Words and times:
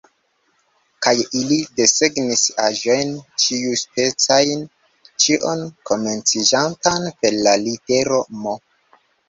Kaj 1.07 1.11
ili 1.41 1.57
desegnis 1.79 2.41
aĵojn 2.69 3.13
ĉiuspecajn, 3.45 4.65
ĉion 5.27 5.63
komenciĝantan 5.93 7.09
per 7.23 7.41
la 7.49 7.57
litero 7.69 8.23
M. 8.43 8.53